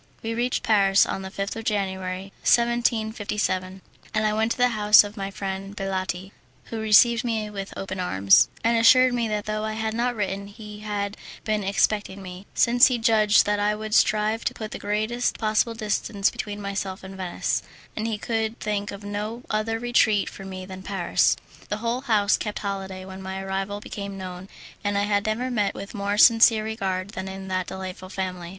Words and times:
We 0.23 0.33
reached 0.33 0.63
Paris 0.63 1.05
on 1.05 1.21
the 1.21 1.29
5th 1.29 1.55
of 1.55 1.63
January, 1.63 2.33
1757, 2.41 3.83
and 4.15 4.25
I 4.25 4.33
went 4.33 4.51
to 4.53 4.57
the 4.57 4.69
house 4.69 5.03
of 5.03 5.15
my 5.15 5.29
friend 5.29 5.75
Baletti, 5.77 6.31
who 6.71 6.79
received 6.79 7.23
me 7.23 7.51
with 7.51 7.71
open 7.77 7.99
arms, 7.99 8.49
and 8.63 8.75
assured 8.75 9.13
me 9.13 9.27
that 9.27 9.45
though 9.45 9.63
I 9.63 9.73
had 9.73 9.93
not 9.93 10.15
written 10.15 10.47
he 10.47 10.79
had 10.79 11.17
been 11.43 11.63
expecting 11.63 12.19
me, 12.23 12.47
since 12.55 12.87
he 12.87 12.97
judged 12.97 13.45
that 13.45 13.59
I 13.59 13.75
would 13.75 13.93
strive 13.93 14.43
to 14.45 14.55
put 14.55 14.71
the 14.71 14.79
greatest 14.79 15.37
possible 15.37 15.75
distance 15.75 16.31
between 16.31 16.59
myself 16.59 17.03
and 17.03 17.15
Venice, 17.15 17.61
and 17.95 18.07
he 18.07 18.17
could 18.17 18.59
think 18.59 18.89
of 18.91 19.03
no 19.03 19.43
other 19.51 19.77
retreat 19.77 20.29
for 20.31 20.43
me 20.45 20.65
than 20.65 20.81
Paris. 20.81 21.35
The 21.69 21.77
whole 21.77 22.01
house 22.01 22.37
kept 22.37 22.57
holiday 22.57 23.05
when 23.05 23.21
my 23.21 23.39
arrival 23.43 23.79
became 23.79 24.17
known, 24.17 24.49
and 24.83 24.97
I 24.97 25.03
have 25.03 25.27
never 25.27 25.51
met 25.51 25.75
with 25.75 25.93
more 25.93 26.17
sincere 26.17 26.63
regard 26.63 27.11
than 27.11 27.27
in 27.27 27.49
that 27.49 27.67
delightful 27.67 28.09
family. 28.09 28.49